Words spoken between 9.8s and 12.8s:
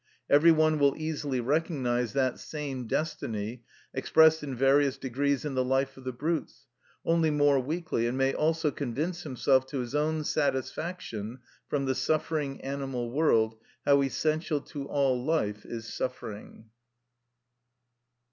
own satisfaction, from the suffering